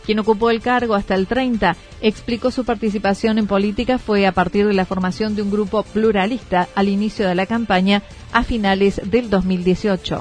quien 0.05 0.19
ocupó 0.19 0.51
el 0.51 0.61
cargo 0.61 0.97
hasta 0.97 1.15
el 1.15 1.29
30, 1.29 1.77
explicó 2.01 2.51
su 2.51 2.65
participación 2.65 3.39
en 3.39 3.47
política 3.47 3.99
fue 3.99 4.27
a 4.27 4.33
partir 4.33 4.67
de 4.67 4.75
la 4.75 4.87
formación 4.87 5.37
de 5.37 5.43
un 5.43 5.53
grupo 5.53 5.85
pluralista 5.85 6.67
al 6.75 6.89
inicio 6.89 7.29
de 7.29 7.37
la 7.37 7.47
campaña 7.47 8.03
a 8.33 8.43
finales 8.43 9.01
del 9.05 9.31
2018. 9.31 10.21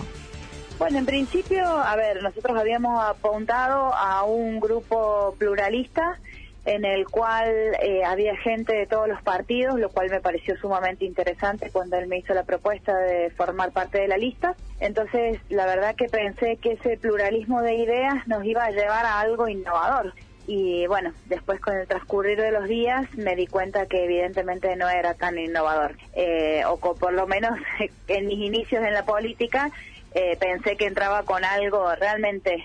Bueno, 0.77 0.99
en 0.99 1.07
principio, 1.07 1.65
a 1.65 1.95
ver, 1.95 2.21
nosotros 2.21 2.55
habíamos 2.55 3.03
apuntado 3.03 3.95
a 3.95 4.23
un 4.25 4.59
grupo 4.59 5.33
pluralista 5.39 6.19
en 6.67 6.83
el 6.83 7.07
cual 7.07 7.49
eh, 7.81 8.03
había 8.03 8.35
gente 8.35 8.75
de 8.75 8.87
todos 8.87 9.07
los 9.07 9.21
partidos, 9.21 9.79
lo 9.79 9.87
cual 9.89 10.09
me 10.09 10.19
pareció 10.19 10.57
sumamente 10.57 11.05
interesante 11.05 11.71
cuando 11.71 11.95
él 11.95 12.07
me 12.07 12.17
hizo 12.17 12.33
la 12.33 12.43
propuesta 12.43 12.93
de 12.93 13.29
formar 13.29 13.71
parte 13.71 13.99
de 13.99 14.09
la 14.09 14.17
lista. 14.17 14.53
Entonces, 14.81 15.39
la 15.47 15.65
verdad 15.65 15.95
que 15.95 16.09
pensé 16.09 16.57
que 16.57 16.73
ese 16.73 16.97
pluralismo 16.97 17.61
de 17.61 17.75
ideas 17.75 18.27
nos 18.27 18.43
iba 18.43 18.65
a 18.65 18.71
llevar 18.71 19.05
a 19.05 19.21
algo 19.21 19.47
innovador. 19.47 20.13
Y 20.45 20.85
bueno, 20.87 21.13
después 21.27 21.61
con 21.61 21.77
el 21.77 21.87
transcurrir 21.87 22.41
de 22.41 22.51
los 22.51 22.67
días 22.67 23.07
me 23.15 23.37
di 23.37 23.47
cuenta 23.47 23.85
que 23.85 24.03
evidentemente 24.03 24.75
no 24.75 24.89
era 24.89 25.13
tan 25.13 25.39
innovador. 25.39 25.95
Eh, 26.15 26.63
o 26.67 26.77
por 26.77 27.13
lo 27.13 27.27
menos 27.27 27.57
en 28.09 28.27
mis 28.27 28.39
inicios 28.39 28.83
en 28.83 28.93
la 28.93 29.05
política 29.05 29.71
eh, 30.13 30.35
pensé 30.37 30.75
que 30.75 30.87
entraba 30.87 31.23
con 31.23 31.45
algo 31.45 31.95
realmente 31.95 32.61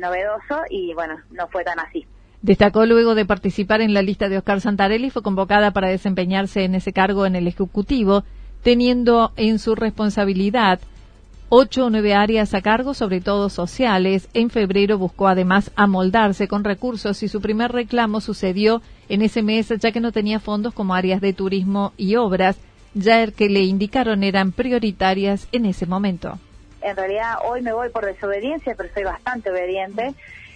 novedoso 0.00 0.62
y 0.70 0.94
bueno, 0.94 1.20
no 1.32 1.48
fue 1.48 1.64
tan 1.64 1.80
así. 1.80 2.06
Destacó 2.42 2.86
luego 2.86 3.14
de 3.14 3.26
participar 3.26 3.82
en 3.82 3.92
la 3.92 4.00
lista 4.00 4.30
de 4.30 4.38
Oscar 4.38 4.62
Santarelli, 4.62 5.10
fue 5.10 5.22
convocada 5.22 5.72
para 5.72 5.88
desempeñarse 5.88 6.64
en 6.64 6.74
ese 6.74 6.92
cargo 6.92 7.26
en 7.26 7.36
el 7.36 7.46
Ejecutivo, 7.46 8.24
teniendo 8.62 9.32
en 9.36 9.58
su 9.58 9.74
responsabilidad 9.74 10.80
ocho 11.50 11.86
o 11.86 11.90
nueve 11.90 12.14
áreas 12.14 12.54
a 12.54 12.62
cargo, 12.62 12.94
sobre 12.94 13.20
todo 13.20 13.50
sociales. 13.50 14.28
En 14.32 14.48
febrero 14.48 14.96
buscó 14.96 15.28
además 15.28 15.70
amoldarse 15.76 16.48
con 16.48 16.64
recursos 16.64 17.22
y 17.22 17.28
su 17.28 17.42
primer 17.42 17.72
reclamo 17.72 18.22
sucedió 18.22 18.80
en 19.10 19.20
ese 19.20 19.42
mes, 19.42 19.68
ya 19.78 19.92
que 19.92 20.00
no 20.00 20.12
tenía 20.12 20.40
fondos 20.40 20.72
como 20.72 20.94
áreas 20.94 21.20
de 21.20 21.34
turismo 21.34 21.92
y 21.98 22.16
obras, 22.16 22.56
ya 22.94 23.26
que 23.32 23.50
le 23.50 23.60
indicaron 23.60 24.22
eran 24.22 24.52
prioritarias 24.52 25.46
en 25.52 25.66
ese 25.66 25.84
momento. 25.84 26.38
En 26.82 26.96
realidad 26.96 27.34
hoy 27.44 27.60
me 27.60 27.74
voy 27.74 27.90
por 27.90 28.06
desobediencia, 28.06 28.74
pero 28.76 28.88
soy 28.94 29.04
bastante 29.04 29.50
obediente. 29.50 30.14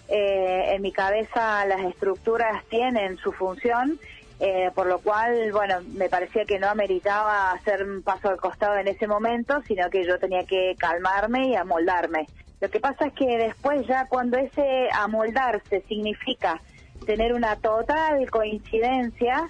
Eh, 0.08 0.74
en 0.74 0.82
mi 0.82 0.92
cabeza 0.92 1.64
las 1.66 1.80
estructuras 1.80 2.64
tienen 2.68 3.16
su 3.16 3.32
función, 3.32 3.98
eh, 4.40 4.70
por 4.74 4.86
lo 4.86 4.98
cual, 4.98 5.50
bueno, 5.52 5.76
me 5.94 6.08
parecía 6.08 6.44
que 6.44 6.58
no 6.58 6.68
ameritaba 6.68 7.52
hacer 7.52 7.84
un 7.84 8.02
paso 8.02 8.28
al 8.28 8.36
costado 8.36 8.76
en 8.76 8.88
ese 8.88 9.06
momento, 9.06 9.62
sino 9.66 9.88
que 9.90 10.04
yo 10.04 10.18
tenía 10.18 10.44
que 10.44 10.74
calmarme 10.78 11.48
y 11.48 11.54
amoldarme. 11.54 12.26
Lo 12.60 12.68
que 12.68 12.80
pasa 12.80 13.06
es 13.06 13.12
que 13.14 13.38
después 13.38 13.86
ya 13.86 14.06
cuando 14.06 14.36
ese 14.36 14.88
amoldarse 14.92 15.82
significa 15.88 16.60
tener 17.06 17.32
una 17.32 17.56
total 17.56 18.30
coincidencia 18.30 19.48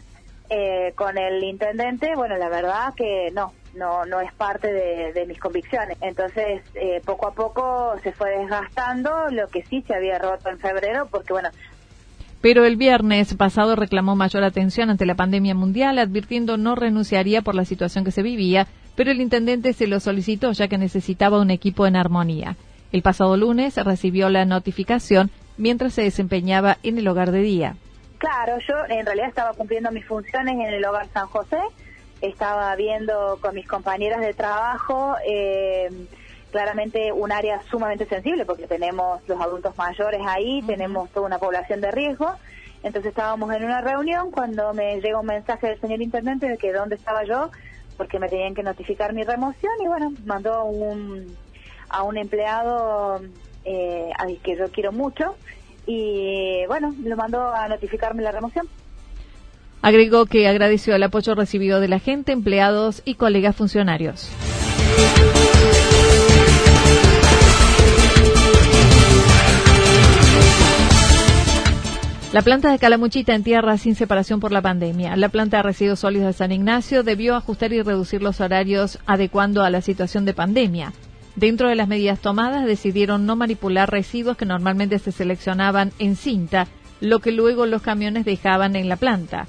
eh, 0.51 0.93
con 0.95 1.17
el 1.19 1.43
intendente, 1.43 2.15
bueno, 2.15 2.37
la 2.37 2.49
verdad 2.49 2.95
que 2.95 3.31
no, 3.33 3.53
no, 3.75 4.05
no 4.05 4.21
es 4.21 4.33
parte 4.35 4.73
de, 4.73 5.27
mis 5.27 5.39
convicciones. 5.39 5.97
Entonces, 6.01 6.63
eh, 6.75 7.01
poco 7.05 7.29
a 7.29 7.35
poco 7.35 7.95
se 8.03 8.13
fue 8.13 8.39
desgastando 8.39 9.29
lo 9.31 9.49
que 9.49 9.63
sí 9.65 9.83
se 9.87 9.95
había 9.95 10.19
roto 10.19 10.51
en 10.51 10.59
febrero, 10.59 11.07
porque 11.11 11.33
bueno, 11.33 11.49
pero 12.45 12.67
el 12.67 12.77
viernes 12.77 13.33
pasado 13.37 13.75
reclamó 13.75 14.17
mayor 14.17 14.45
atención 14.45 14.91
ante 14.91 15.07
la 15.07 15.15
pandemia 15.15 15.55
mundial, 15.55 15.99
advirtiendo 15.99 16.59
no 16.59 16.75
renunciaría 16.75 17.41
por 17.41 17.55
la 17.55 17.65
situación 17.65 18.05
que 18.05 18.11
se 18.11 18.23
vivía, 18.23 18.67
pero 18.97 19.11
el 19.11 19.23
intendente 19.23 19.73
se 19.73 19.87
lo 19.87 19.99
solicitó 19.99 20.53
ya 20.53 20.69
que 20.69 20.77
necesitaba 20.77 21.41
un 21.41 21.51
equipo 21.51 21.87
en 21.87 21.97
armonía. 21.97 22.59
El 22.93 23.01
pasado 23.01 23.39
lunes 23.39 23.77
recibió 23.77 24.29
la 24.29 24.45
notificación 24.45 25.31
mientras 25.57 25.95
se 25.95 26.03
desempeñaba 26.03 26.77
en 26.83 26.99
el 26.99 27.09
hogar 27.09 27.33
de 27.33 27.41
día. 27.41 27.77
Claro, 28.25 28.59
yo 28.67 28.75
en 28.89 29.05
realidad 29.05 29.29
estaba 29.29 29.53
cumpliendo 29.53 29.91
mis 29.91 30.07
funciones 30.07 30.55
en 30.55 30.73
el 30.73 30.83
hogar 30.87 31.07
San 31.13 31.27
José, 31.27 31.59
estaba 32.23 32.75
viendo 32.75 33.39
con 33.43 33.55
mis 33.55 33.69
compañeras 33.69 34.23
de 34.23 34.33
trabajo 34.33 35.15
eh, 35.27 35.91
claramente 36.51 37.13
un 37.13 37.33
área 37.33 37.61
sumamente 37.71 38.07
sensible 38.07 38.47
porque 38.47 38.67
tenemos 38.67 39.21
los 39.29 39.39
adultos 39.39 39.77
mayores 39.77 40.23
ahí, 40.27 40.63
tenemos 40.63 41.11
toda 41.11 41.27
una 41.27 41.39
población 41.39 41.83
de 41.83 41.91
riesgo. 41.91 42.33
Entonces 42.83 43.11
estábamos 43.11 43.53
en 43.53 43.63
una 43.63 43.83
reunión 43.83 44.31
cuando 44.31 44.73
me 44.73 45.03
llega 45.03 45.21
un 45.21 45.27
mensaje 45.27 45.67
del 45.67 45.81
señor 45.83 46.01
intendente 46.01 46.49
de 46.49 46.57
que 46.57 46.73
dónde 46.73 46.95
estaba 46.95 47.25
yo 47.25 47.51
porque 47.99 48.19
me 48.19 48.31
tenían 48.31 48.55
que 48.55 48.63
notificar 48.63 49.13
mi 49.13 49.25
remoción 49.25 49.73
y 49.83 49.87
bueno, 49.87 50.15
mandó 50.25 50.65
un, 50.65 51.37
a 51.91 52.03
un 52.05 52.17
empleado 52.17 53.21
eh, 53.67 54.09
al 54.17 54.39
que 54.39 54.57
yo 54.57 54.73
quiero 54.73 54.93
mucho 54.93 55.37
y 55.87 56.67
bueno, 56.67 56.95
lo 57.03 57.17
mandó 57.17 57.53
a 57.53 57.69
notificarme 57.69 58.23
la 58.23 58.33
remoción. 58.33 58.69
Agregó 59.83 60.27
que 60.27 60.49
agradeció 60.49 60.97
el 60.97 61.03
apoyo 61.03 61.35
recibido 61.35 61.81
de 61.81 61.89
la 61.89 61.99
gente, 61.99 62.33
empleados 62.33 63.03
y 63.05 63.17
colegas 63.17 63.55
funcionarios. 63.55 64.31
La 72.35 72.43
planta 72.43 72.73
de 72.73 72.81
Calamuchita 72.81 73.33
en 73.33 73.45
tierra 73.45 73.79
sin 73.79 73.95
separación 73.95 74.41
por 74.41 74.51
la 74.51 74.61
pandemia. 74.61 75.15
La 75.15 75.29
planta 75.29 75.59
de 75.59 75.63
residuos 75.63 76.01
sólidos 76.01 76.27
de 76.27 76.33
San 76.33 76.51
Ignacio 76.51 77.05
debió 77.05 77.37
ajustar 77.37 77.73
y 77.73 77.81
reducir 77.81 78.23
los 78.23 78.41
horarios 78.41 78.99
adecuando 79.07 79.63
a 79.63 79.71
la 79.71 79.83
situación 79.83 80.25
de 80.25 80.35
pandemia. 80.35 80.93
Dentro 81.37 81.69
de 81.69 81.75
las 81.75 81.89
medidas 81.89 82.21
tomadas 82.21 82.65
decidieron 82.65 83.27
no 83.27 83.35
manipular 83.35 83.91
residuos 83.91 84.37
que 84.37 84.47
normalmente 84.47 85.01
se 85.01 85.11
seleccionaban 85.11 85.93
en 85.99 86.15
cinta, 86.15 86.69
lo 87.01 87.19
que 87.19 87.33
luego 87.33 87.67
los 87.67 87.83
camiones 87.83 88.25
dejaban 88.25 88.77
en 88.77 88.89
la 88.89 88.97
planta. 88.97 89.47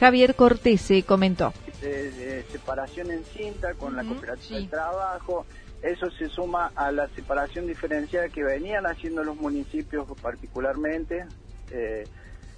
Javier 0.00 0.34
Cortese 0.34 1.02
comentó. 1.02 1.52
De, 1.80 2.44
separación 2.50 3.10
en 3.10 3.22
cinta 3.24 3.74
con 3.74 3.96
la 3.96 4.02
cooperativa 4.02 4.58
de 4.58 4.66
trabajo, 4.66 5.46
eso 5.82 6.10
se 6.10 6.28
suma 6.28 6.72
a 6.74 6.90
la 6.90 7.06
separación 7.08 7.66
diferenciada 7.66 8.28
que 8.28 8.42
venían 8.42 8.86
haciendo 8.86 9.22
los 9.22 9.36
municipios 9.36 10.06
particularmente. 10.20 11.26
Eh, 11.70 12.04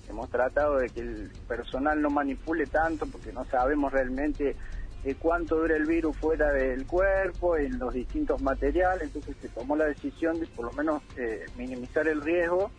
hemos 0.08 0.30
tratado 0.30 0.78
de 0.78 0.88
que 0.88 1.00
el 1.00 1.30
personal 1.48 2.00
no 2.00 2.10
manipule 2.10 2.66
tanto 2.66 3.06
porque 3.06 3.32
no 3.32 3.44
sabemos 3.46 3.92
realmente 3.92 4.56
eh, 5.04 5.14
cuánto 5.18 5.56
dura 5.56 5.76
el 5.76 5.86
virus 5.86 6.16
fuera 6.16 6.52
del 6.52 6.86
cuerpo, 6.86 7.56
en 7.56 7.78
los 7.78 7.94
distintos 7.94 8.42
materiales, 8.42 9.04
entonces 9.04 9.36
se 9.40 9.48
tomó 9.48 9.76
la 9.76 9.86
decisión 9.86 10.40
de 10.40 10.46
por 10.46 10.66
lo 10.66 10.72
menos 10.72 11.02
eh, 11.16 11.46
minimizar 11.56 12.08
el 12.08 12.20
riesgo, 12.20 12.70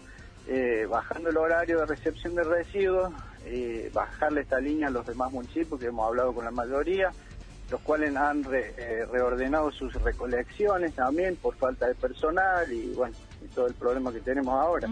bajando 0.90 1.30
el 1.30 1.38
horario 1.38 1.80
de 1.82 1.86
recepción 1.86 2.34
de 2.34 2.44
residuos, 2.44 3.14
eh, 3.46 3.90
bajarle 3.94 4.42
esta 4.42 4.60
línea 4.60 4.88
a 4.88 4.92
los 4.92 5.06
demás 5.06 5.32
municipios, 5.32 5.80
que 5.80 5.88
hemos 5.88 6.06
hablado 6.08 6.34
con 6.34 6.46
la 6.46 6.52
mayoría, 6.52 7.12
los 7.72 7.82
cuales 7.82 8.16
han 8.16 8.46
eh, 8.52 9.06
reordenado 9.12 9.72
sus 9.72 9.94
recolecciones 10.02 10.94
también 10.94 11.36
por 11.36 11.56
falta 11.56 11.88
de 11.88 11.96
personal 11.96 12.72
y 12.72 12.94
bueno, 12.94 13.16
y 13.44 13.48
todo 13.48 13.68
el 13.68 13.74
problema 13.74 14.12
que 14.12 14.20
tenemos 14.20 14.54
ahora. 14.54 14.90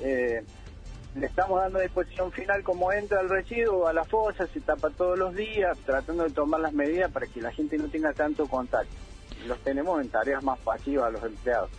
Eh, 0.00 0.42
le 1.14 1.26
estamos 1.26 1.60
dando 1.60 1.78
disposición 1.78 2.32
final 2.32 2.62
como 2.62 2.92
entra 2.92 3.20
el 3.20 3.28
residuo 3.28 3.86
a 3.86 3.92
la 3.92 4.04
fosa, 4.04 4.46
se 4.52 4.60
tapa 4.60 4.90
todos 4.90 5.18
los 5.18 5.34
días, 5.34 5.78
tratando 5.86 6.24
de 6.24 6.30
tomar 6.30 6.60
las 6.60 6.72
medidas 6.72 7.10
para 7.12 7.26
que 7.26 7.40
la 7.40 7.52
gente 7.52 7.78
no 7.78 7.88
tenga 7.88 8.12
tanto 8.12 8.46
contacto. 8.46 8.92
Los 9.46 9.58
tenemos 9.60 10.00
en 10.00 10.08
tareas 10.08 10.42
más 10.42 10.58
pasivas 10.58 11.12
los 11.12 11.22
empleados. 11.22 11.70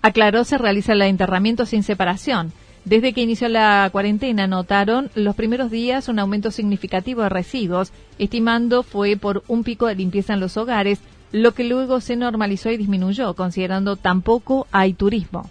Aclaró, 0.00 0.44
se 0.44 0.58
realiza 0.58 0.94
el 0.94 1.02
enterramiento 1.02 1.66
sin 1.66 1.82
separación. 1.82 2.52
Desde 2.84 3.12
que 3.12 3.20
inició 3.20 3.48
la 3.48 3.88
cuarentena 3.92 4.46
notaron 4.46 5.10
los 5.14 5.36
primeros 5.36 5.70
días 5.70 6.08
un 6.08 6.18
aumento 6.18 6.50
significativo 6.50 7.22
de 7.22 7.28
residuos, 7.28 7.92
estimando 8.18 8.82
fue 8.82 9.16
por 9.16 9.44
un 9.46 9.62
pico 9.62 9.86
de 9.86 9.94
limpieza 9.94 10.34
en 10.34 10.40
los 10.40 10.56
hogares, 10.56 11.00
lo 11.30 11.52
que 11.52 11.64
luego 11.64 12.00
se 12.00 12.16
normalizó 12.16 12.70
y 12.70 12.76
disminuyó, 12.76 13.34
considerando 13.34 13.96
tampoco 13.96 14.66
hay 14.72 14.94
turismo. 14.94 15.48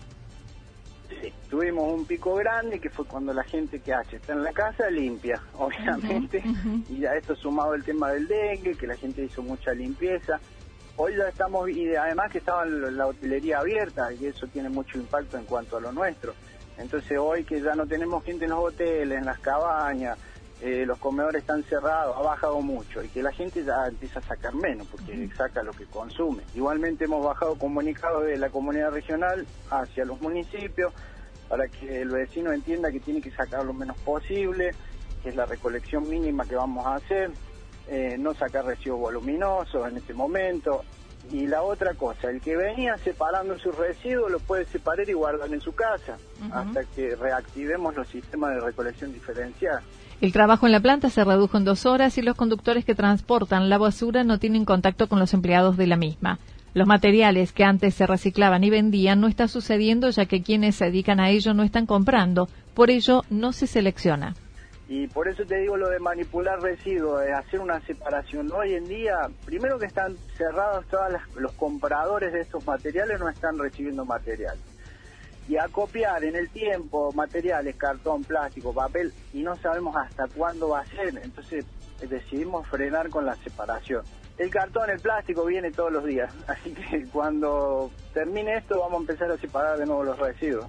Tuvimos 1.51 1.91
un 1.91 2.05
pico 2.05 2.33
grande 2.35 2.79
que 2.79 2.89
fue 2.89 3.03
cuando 3.05 3.33
la 3.33 3.43
gente 3.43 3.81
que 3.81 3.93
hace 3.93 4.15
está 4.15 4.31
en 4.31 4.41
la 4.41 4.53
casa 4.53 4.89
limpia, 4.89 5.37
obviamente, 5.55 6.41
y 6.87 6.99
ya 6.99 7.13
esto 7.13 7.35
sumado 7.35 7.73
el 7.73 7.83
tema 7.83 8.09
del 8.11 8.25
dengue, 8.25 8.73
que 8.75 8.87
la 8.87 8.95
gente 8.95 9.21
hizo 9.21 9.43
mucha 9.43 9.73
limpieza. 9.73 10.39
Hoy 10.95 11.17
ya 11.17 11.27
estamos, 11.27 11.69
y 11.69 11.93
además 11.93 12.31
que 12.31 12.37
estaba 12.37 12.63
la 12.65 13.05
hotelería 13.05 13.59
abierta, 13.59 14.13
y 14.13 14.27
eso 14.27 14.47
tiene 14.47 14.69
mucho 14.69 14.97
impacto 14.97 15.37
en 15.37 15.43
cuanto 15.43 15.75
a 15.75 15.81
lo 15.81 15.91
nuestro. 15.91 16.33
Entonces 16.77 17.17
hoy 17.19 17.43
que 17.43 17.59
ya 17.59 17.75
no 17.75 17.85
tenemos 17.85 18.23
gente 18.23 18.45
en 18.45 18.51
los 18.51 18.59
hoteles, 18.59 19.17
en 19.17 19.25
las 19.25 19.39
cabañas, 19.39 20.17
eh, 20.61 20.85
los 20.85 20.99
comedores 20.99 21.41
están 21.41 21.63
cerrados, 21.63 22.15
ha 22.15 22.21
bajado 22.21 22.61
mucho 22.61 23.03
y 23.03 23.09
que 23.09 23.21
la 23.21 23.33
gente 23.33 23.65
ya 23.65 23.87
empieza 23.87 24.19
a 24.19 24.21
sacar 24.21 24.55
menos 24.55 24.87
porque 24.87 25.27
saca 25.35 25.63
lo 25.63 25.73
que 25.73 25.85
consume. 25.85 26.43
Igualmente 26.55 27.05
hemos 27.05 27.25
bajado 27.25 27.55
comunicados 27.55 28.25
de 28.25 28.37
la 28.37 28.49
comunidad 28.49 28.91
regional 28.91 29.45
hacia 29.69 30.05
los 30.05 30.21
municipios 30.21 30.93
para 31.51 31.67
que 31.67 32.01
el 32.01 32.07
vecino 32.07 32.53
entienda 32.53 32.89
que 32.93 33.01
tiene 33.01 33.19
que 33.19 33.29
sacar 33.29 33.65
lo 33.65 33.73
menos 33.73 33.97
posible, 33.99 34.71
que 35.21 35.29
es 35.29 35.35
la 35.35 35.45
recolección 35.45 36.09
mínima 36.09 36.45
que 36.45 36.55
vamos 36.55 36.85
a 36.85 36.95
hacer, 36.95 37.29
eh, 37.89 38.15
no 38.17 38.33
sacar 38.33 38.63
residuos 38.63 39.01
voluminosos 39.01 39.85
en 39.85 39.97
este 39.97 40.13
momento, 40.13 40.85
Y 41.29 41.45
la 41.45 41.61
otra 41.61 41.93
cosa, 41.93 42.31
el 42.31 42.41
que 42.41 42.57
venía 42.57 42.97
separando 42.97 43.57
sus 43.59 43.77
residuos 43.77 44.31
lo 44.31 44.39
puede 44.39 44.65
separar 44.65 45.07
y 45.07 45.13
guardar 45.13 45.53
en 45.53 45.61
su 45.61 45.71
casa 45.73 46.17
hasta 46.51 46.83
que 46.83 47.15
reactivemos 47.15 47.95
los 47.95 48.07
sistemas 48.07 48.55
de 48.55 48.61
recolección 48.61 49.13
diferencial. 49.13 49.81
El 50.19 50.33
trabajo 50.33 50.65
en 50.65 50.71
la 50.71 50.79
planta 50.79 51.09
se 51.09 51.23
redujo 51.23 51.57
en 51.57 51.65
dos 51.65 51.85
horas 51.85 52.17
y 52.17 52.21
los 52.21 52.35
conductores 52.35 52.85
que 52.85 52.95
transportan 52.95 53.69
la 53.69 53.77
basura 53.77 54.23
no 54.23 54.39
tienen 54.39 54.65
contacto 54.65 55.07
con 55.07 55.19
los 55.19 55.33
empleados 55.33 55.77
de 55.77 55.87
la 55.87 55.95
misma. 55.95 56.39
Los 56.73 56.87
materiales 56.87 57.51
que 57.51 57.65
antes 57.65 57.95
se 57.95 58.07
reciclaban 58.07 58.63
y 58.63 58.69
vendían 58.69 59.19
no 59.19 59.27
está 59.27 59.49
sucediendo 59.49 60.09
ya 60.09 60.25
que 60.25 60.41
quienes 60.41 60.75
se 60.75 60.85
dedican 60.85 61.19
a 61.19 61.29
ello 61.29 61.53
no 61.53 61.63
están 61.63 61.85
comprando, 61.85 62.47
por 62.73 62.89
ello 62.89 63.23
no 63.29 63.51
se 63.51 63.67
selecciona. 63.67 64.35
Y 64.87 65.07
por 65.07 65.27
eso 65.27 65.43
te 65.45 65.57
digo 65.57 65.75
lo 65.75 65.89
de 65.89 65.99
manipular 65.99 66.61
residuos, 66.61 67.21
de 67.21 67.33
hacer 67.33 67.59
una 67.59 67.81
separación. 67.81 68.49
Hoy 68.53 68.73
en 68.73 68.85
día, 68.85 69.15
primero 69.45 69.79
que 69.79 69.85
están 69.85 70.15
cerrados 70.37 70.85
todos 70.87 71.11
los 71.35 71.51
compradores 71.53 72.31
de 72.31 72.41
estos 72.41 72.65
materiales, 72.65 73.19
no 73.19 73.27
están 73.27 73.57
recibiendo 73.57 74.05
material. 74.05 74.57
Y 75.49 75.57
acopiar 75.57 76.23
en 76.23 76.37
el 76.37 76.49
tiempo 76.49 77.11
materiales, 77.13 77.75
cartón, 77.75 78.23
plástico, 78.23 78.73
papel, 78.73 79.13
y 79.33 79.43
no 79.43 79.57
sabemos 79.57 79.95
hasta 79.97 80.27
cuándo 80.27 80.69
va 80.69 80.81
a 80.81 80.85
ser. 80.85 81.19
Entonces 81.21 81.65
decidimos 82.09 82.65
frenar 82.67 83.09
con 83.09 83.25
la 83.25 83.35
separación. 83.35 84.03
El 84.41 84.49
cartón, 84.49 84.89
el 84.89 84.99
plástico 84.99 85.45
viene 85.45 85.69
todos 85.69 85.91
los 85.91 86.03
días, 86.03 86.33
así 86.47 86.71
que 86.71 87.05
cuando 87.13 87.91
termine 88.11 88.57
esto 88.57 88.79
vamos 88.79 88.97
a 88.97 89.01
empezar 89.01 89.31
a 89.31 89.37
separar 89.37 89.77
de 89.77 89.85
nuevo 89.85 90.03
los 90.03 90.17
residuos. 90.17 90.65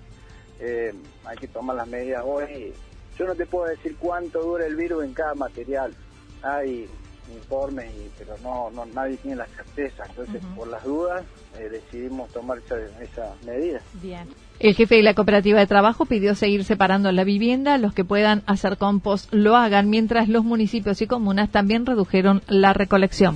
Eh, 0.60 0.92
hay 1.24 1.36
que 1.38 1.48
tomar 1.48 1.76
las 1.76 1.88
medidas 1.88 2.22
hoy. 2.22 2.74
Yo 3.18 3.24
no 3.24 3.34
te 3.34 3.46
puedo 3.46 3.70
decir 3.70 3.96
cuánto 3.98 4.42
dura 4.42 4.66
el 4.66 4.76
virus 4.76 5.04
en 5.04 5.14
cada 5.14 5.34
material. 5.34 5.94
Hay 6.42 6.86
informes, 7.32 7.90
pero 8.18 8.36
no, 8.42 8.70
no 8.72 8.84
nadie 8.84 9.16
tiene 9.16 9.38
la 9.38 9.46
certeza. 9.46 10.04
Entonces, 10.06 10.42
por 10.54 10.68
las 10.68 10.84
dudas, 10.84 11.24
eh, 11.58 11.70
decidimos 11.70 12.30
tomar 12.30 12.58
esa, 12.58 12.76
esa 13.00 13.34
medida. 13.46 13.80
Bien. 14.02 14.28
El 14.60 14.74
jefe 14.74 14.96
de 14.96 15.02
la 15.02 15.14
cooperativa 15.14 15.58
de 15.58 15.66
trabajo 15.66 16.04
pidió 16.04 16.34
seguir 16.34 16.64
separando 16.64 17.10
la 17.10 17.24
vivienda. 17.24 17.78
Los 17.78 17.94
que 17.94 18.04
puedan 18.04 18.42
hacer 18.44 18.76
compost 18.76 19.32
lo 19.32 19.56
hagan, 19.56 19.88
mientras 19.88 20.28
los 20.28 20.44
municipios 20.44 21.00
y 21.00 21.06
comunas 21.06 21.50
también 21.50 21.86
redujeron 21.86 22.42
la 22.48 22.74
recolección. 22.74 23.34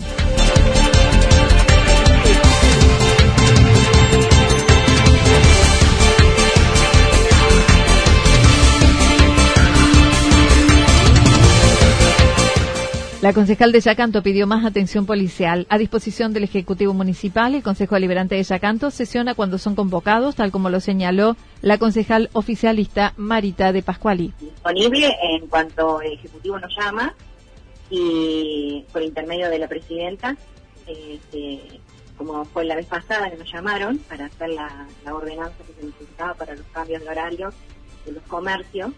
La 13.26 13.32
concejal 13.32 13.72
de 13.72 13.80
Yacanto 13.80 14.22
pidió 14.22 14.46
más 14.46 14.64
atención 14.64 15.04
policial. 15.04 15.66
A 15.68 15.78
disposición 15.78 16.32
del 16.32 16.44
Ejecutivo 16.44 16.94
Municipal, 16.94 17.56
el 17.56 17.62
Consejo 17.64 17.96
Deliberante 17.96 18.36
de 18.36 18.44
Yacanto 18.44 18.92
sesiona 18.92 19.34
cuando 19.34 19.58
son 19.58 19.74
convocados, 19.74 20.36
tal 20.36 20.52
como 20.52 20.70
lo 20.70 20.78
señaló 20.78 21.36
la 21.60 21.76
concejal 21.76 22.30
oficialista 22.34 23.14
Marita 23.16 23.72
de 23.72 23.82
Pascuali. 23.82 24.32
Disponible 24.38 25.12
en 25.20 25.48
cuanto 25.48 26.00
el 26.02 26.12
Ejecutivo 26.12 26.56
nos 26.60 26.72
llama 26.76 27.14
y 27.90 28.84
por 28.92 29.02
intermedio 29.02 29.50
de 29.50 29.58
la 29.58 29.66
Presidenta, 29.66 30.36
este, 30.86 31.80
como 32.16 32.44
fue 32.44 32.64
la 32.64 32.76
vez 32.76 32.86
pasada 32.86 33.28
que 33.28 33.38
nos 33.38 33.52
llamaron 33.52 33.98
para 34.08 34.26
hacer 34.26 34.50
la, 34.50 34.86
ordenanza 35.12 35.56
que 35.66 35.72
se 35.80 35.84
necesitaba 35.84 36.34
para 36.34 36.54
los 36.54 36.66
cambios 36.66 37.02
de 37.02 37.08
horarios 37.08 37.54
de 38.04 38.12
los 38.12 38.22
comercios 38.28 38.92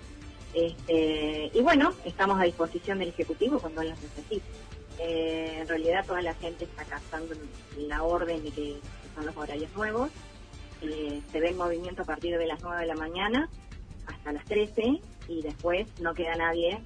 este, 0.55 1.51
y 1.53 1.61
bueno, 1.61 1.93
estamos 2.05 2.41
a 2.41 2.45
disposición 2.45 2.99
del 2.99 3.09
Ejecutivo 3.09 3.59
cuando 3.59 3.83
las 3.83 4.01
necesite. 4.01 4.47
Eh, 4.99 5.59
en 5.61 5.69
realidad 5.69 6.05
toda 6.07 6.23
la 6.23 6.35
gente 6.35 6.65
está 6.65 6.85
captando 6.85 7.35
la 7.77 8.03
orden 8.03 8.43
de 8.43 8.51
que, 8.51 8.77
son 9.15 9.27
los 9.27 9.37
horarios 9.37 9.71
nuevos. 9.75 10.11
Eh, 10.81 11.21
se 11.33 11.41
ve 11.41 11.49
el 11.49 11.57
movimiento 11.57 12.03
a 12.03 12.05
partir 12.05 12.39
de 12.39 12.47
las 12.47 12.63
9 12.63 12.81
de 12.83 12.87
la 12.87 12.95
mañana 12.95 13.49
hasta 14.07 14.33
las 14.33 14.45
13 14.45 15.01
y 15.29 15.43
después 15.43 15.89
no 16.01 16.15
queda 16.15 16.37
nadie 16.37 16.81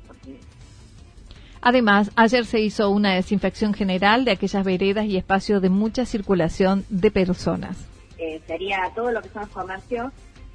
Además, 1.61 2.11
ayer 2.17 2.45
se 2.45 2.59
hizo 2.61 2.91
una 2.91 3.15
desinfección 3.15 3.73
general 3.73 4.25
de 4.25 4.33
aquellas 4.33 4.65
veredas 4.65 5.05
y 5.05 5.17
espacios 5.17 5.63
de 5.63 5.69
mucha 5.69 6.05
circulación 6.07 6.85
de 6.89 7.11
personas. 7.13 7.77
Eh, 8.19 8.41
sería 8.47 8.91
todo 8.97 9.13
lo 9.13 9.23
que 9.23 9.29
son 9.29 9.43
los 9.43 9.51
comercios 9.51 10.13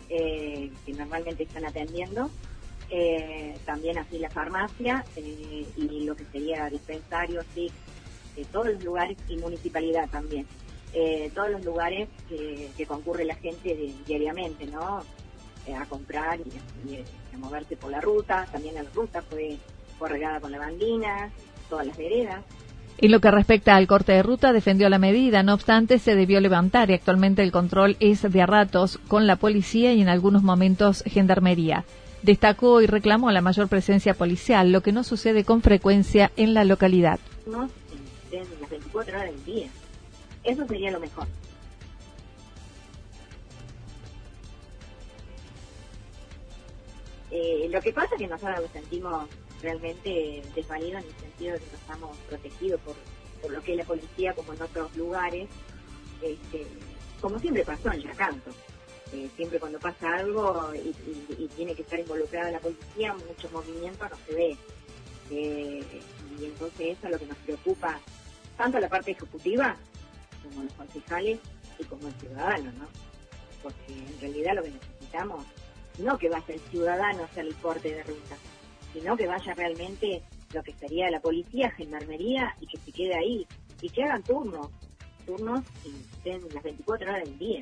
que 0.10 0.72
normalmente 0.98 1.44
están 1.44 1.66
atendiendo, 1.66 2.30
eh, 2.90 3.56
también 3.66 3.98
así 3.98 4.18
la 4.18 4.30
farmacia 4.30 5.04
eh, 5.18 5.66
y 5.76 6.06
lo 6.06 6.16
que 6.16 6.26
sería 6.26 6.70
dispensario, 6.70 7.42
sí, 7.54 7.70
de 8.36 8.46
todos 8.46 8.68
los 8.68 8.84
lugares 8.84 9.18
y 9.28 9.38
municipalidad 9.38 10.10
también. 10.10 10.46
Eh, 10.94 11.30
todos 11.36 11.52
los 11.52 11.66
lugares 11.66 12.08
que, 12.30 12.86
concurre 12.88 13.26
la 13.26 13.36
gente 13.36 13.94
diariamente, 14.06 14.66
¿no? 14.68 15.04
a 15.76 15.86
comprar 15.90 16.40
y, 16.40 16.96
a 17.36 17.38
moverse 17.38 17.76
por 17.76 17.92
la 17.92 18.00
ruta. 18.00 18.48
También 18.52 18.76
la 18.76 18.84
ruta 18.96 19.22
fue 19.22 19.58
corregada 20.00 20.40
con 20.40 20.52
la 20.52 20.60
bandina, 20.60 21.30
todas 21.70 21.86
las 21.88 21.98
veredas. 21.98 22.42
En 23.00 23.12
lo 23.12 23.20
que 23.20 23.30
respecta 23.30 23.76
al 23.76 23.86
corte 23.86 24.14
de 24.14 24.24
ruta, 24.24 24.54
defendió 24.54 24.88
la 24.90 24.98
medida. 24.98 25.44
No 25.44 25.54
obstante, 25.54 26.00
se 26.00 26.16
debió 26.16 26.40
levantar 26.40 26.90
y 26.90 26.94
actualmente 26.94 27.44
el 27.44 27.52
control 27.52 27.98
es 28.00 28.22
de 28.22 28.46
ratos 28.46 28.98
con 29.10 29.28
la 29.28 29.36
policía 29.36 29.92
y 29.94 30.02
en 30.02 30.08
algunos 30.08 30.42
momentos 30.42 31.04
gendarmería. 31.06 31.84
Destacó 32.24 32.82
y 32.82 32.88
reclamó 32.88 33.32
la 33.32 33.42
mayor 33.42 33.68
presencia 33.68 34.14
policial, 34.14 34.72
lo 34.72 34.82
que 34.82 34.92
no 34.92 35.04
sucede 35.04 35.44
con 35.44 35.62
frecuencia 35.62 36.32
en 36.36 36.54
la 36.54 36.64
localidad. 36.64 37.20
No 37.46 37.70
en 38.32 38.62
las 38.62 38.70
24 38.70 39.18
horas 39.18 39.32
del 39.32 39.46
día. 39.46 39.68
Eso 40.44 40.66
sería 40.68 40.92
lo 40.92 41.00
mejor. 41.00 41.28
Eh, 47.32 47.68
lo 47.70 47.82
que 47.82 47.92
pasa 47.92 48.16
es 48.16 48.20
que 48.20 48.28
nosotros 48.28 48.62
nos 48.62 48.72
sentimos 48.72 49.28
realmente 49.62 50.44
desvalidos 50.56 51.04
en 51.04 51.10
el 51.10 51.16
sentido 51.16 51.54
de 51.54 51.60
que 51.60 51.66
no 51.66 51.78
estamos 51.78 52.18
protegidos 52.30 52.82
por, 52.82 52.96
por 53.42 53.52
lo 53.52 53.62
que 53.62 53.72
es 53.74 53.78
la 53.78 53.84
policía 53.84 54.34
como 54.34 54.54
en 54.54 54.62
otros 54.62 54.96
lugares, 54.96 55.50
este, 56.22 56.66
como 57.20 57.40
siempre 57.40 57.66
pasó 57.66 57.92
en 57.92 58.02
Yacanto. 58.02 58.52
Eh, 59.14 59.30
siempre 59.36 59.60
cuando 59.60 59.80
pasa 59.80 60.16
algo 60.16 60.74
y, 60.76 61.48
tiene 61.56 61.74
que 61.74 61.82
estar 61.82 62.00
involucrada 62.00 62.52
la 62.52 62.60
policía, 62.60 63.14
mucho 63.14 63.50
movimiento 63.52 64.08
no 64.10 64.16
se 64.28 64.36
ve. 64.36 64.58
Eh, 65.32 65.84
y 66.40 66.46
entonces 66.46 66.98
eso 66.98 67.08
es 67.08 67.12
lo 67.12 67.20
que 67.20 67.26
nos 67.26 67.38
preocupa, 67.38 68.00
tanto 68.58 68.80
la 68.80 68.90
parte 68.90 69.12
ejecutiva 69.12 69.76
como 70.44 70.64
los 70.64 70.74
concejales 70.74 71.40
y 71.80 71.84
como 71.86 72.08
el 72.08 72.14
ciudadano, 72.16 72.72
¿no? 72.74 72.88
Porque 73.64 73.94
en 73.94 74.22
realidad 74.22 74.56
lo 74.56 74.64
que 74.64 74.72
necesitamos, 74.72 75.46
no 76.00 76.18
que 76.18 76.30
vaya 76.30 76.54
el 76.54 76.60
ciudadano 76.60 77.24
a 77.24 77.26
hacer 77.26 77.46
el 77.46 77.56
corte 77.56 77.94
de 77.94 78.04
ruta, 78.04 78.38
sino 78.94 79.18
que 79.18 79.28
vaya 79.28 79.54
realmente 79.54 80.22
lo 80.54 80.64
que 80.64 80.74
sería 80.74 81.10
la 81.10 81.20
policía, 81.20 81.72
gendarmería 81.72 82.56
y 82.62 82.68
que 82.68 82.78
se 82.78 82.92
quede 82.92 83.16
ahí 83.16 83.48
y 83.82 83.90
que 83.90 84.04
hagan 84.04 84.24
turnos, 84.24 84.70
turnos 85.26 85.62
y 85.86 85.90
estén 85.90 86.42
las 86.54 86.64
24 86.64 87.10
horas 87.10 87.24
del 87.24 87.38
día. 87.38 87.62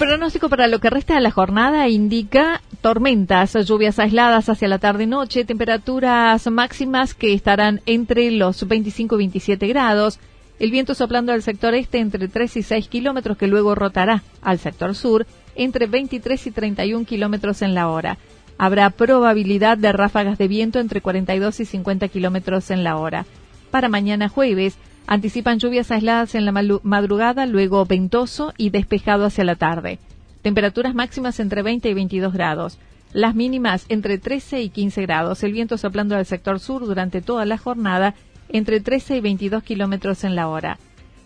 Pronóstico 0.00 0.48
para 0.48 0.66
lo 0.66 0.78
que 0.78 0.88
resta 0.88 1.16
de 1.16 1.20
la 1.20 1.30
jornada 1.30 1.86
indica 1.90 2.62
tormentas, 2.80 3.52
lluvias 3.66 3.98
aisladas 3.98 4.48
hacia 4.48 4.66
la 4.66 4.78
tarde-noche, 4.78 5.44
temperaturas 5.44 6.50
máximas 6.50 7.12
que 7.12 7.34
estarán 7.34 7.82
entre 7.84 8.30
los 8.30 8.66
25 8.66 9.16
y 9.16 9.18
27 9.18 9.66
grados, 9.68 10.18
el 10.58 10.70
viento 10.70 10.94
soplando 10.94 11.32
al 11.32 11.42
sector 11.42 11.74
este 11.74 11.98
entre 11.98 12.28
3 12.28 12.56
y 12.56 12.62
6 12.62 12.88
kilómetros 12.88 13.36
que 13.36 13.46
luego 13.46 13.74
rotará 13.74 14.22
al 14.40 14.58
sector 14.58 14.94
sur 14.94 15.26
entre 15.54 15.84
23 15.86 16.46
y 16.46 16.50
31 16.50 17.04
kilómetros 17.04 17.60
en 17.60 17.74
la 17.74 17.88
hora. 17.88 18.16
Habrá 18.56 18.88
probabilidad 18.88 19.76
de 19.76 19.92
ráfagas 19.92 20.38
de 20.38 20.48
viento 20.48 20.78
entre 20.78 21.02
42 21.02 21.60
y 21.60 21.66
50 21.66 22.08
kilómetros 22.08 22.70
en 22.70 22.84
la 22.84 22.96
hora. 22.96 23.26
Para 23.70 23.90
mañana 23.90 24.30
jueves, 24.30 24.78
Anticipan 25.06 25.58
lluvias 25.58 25.90
aisladas 25.90 26.34
en 26.34 26.44
la 26.44 26.52
madrugada, 26.52 27.46
luego 27.46 27.84
ventoso 27.84 28.54
y 28.56 28.70
despejado 28.70 29.24
hacia 29.24 29.44
la 29.44 29.56
tarde. 29.56 29.98
Temperaturas 30.42 30.94
máximas 30.94 31.40
entre 31.40 31.62
20 31.62 31.88
y 31.90 31.94
22 31.94 32.32
grados. 32.32 32.78
Las 33.12 33.34
mínimas 33.34 33.86
entre 33.88 34.18
13 34.18 34.62
y 34.62 34.70
15 34.70 35.02
grados. 35.02 35.42
El 35.42 35.52
viento 35.52 35.76
soplando 35.78 36.16
al 36.16 36.26
sector 36.26 36.60
sur 36.60 36.86
durante 36.86 37.20
toda 37.20 37.44
la 37.44 37.58
jornada 37.58 38.14
entre 38.48 38.80
13 38.80 39.16
y 39.16 39.20
22 39.20 39.62
kilómetros 39.62 40.24
en 40.24 40.36
la 40.36 40.48
hora. 40.48 40.78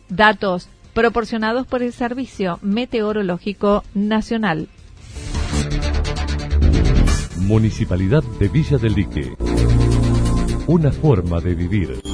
Datos 0.08 0.68
proporcionados 0.94 1.66
por 1.66 1.82
el 1.82 1.92
Servicio 1.92 2.58
Meteorológico 2.62 3.84
Nacional. 3.94 4.68
Municipalidad 7.40 8.22
de 8.38 8.48
Villa 8.48 8.78
del 8.78 8.94
Lique. 8.94 9.37
Una 10.66 10.90
forma 10.90 11.40
de 11.40 11.54
vivir. 11.54 12.13